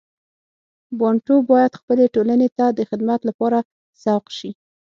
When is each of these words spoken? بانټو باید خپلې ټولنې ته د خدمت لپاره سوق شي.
بانټو 0.99 1.35
باید 1.49 1.79
خپلې 1.79 2.05
ټولنې 2.15 2.49
ته 2.57 2.65
د 2.77 2.79
خدمت 2.89 3.19
لپاره 3.29 3.59
سوق 4.03 4.25
شي. 4.37 4.51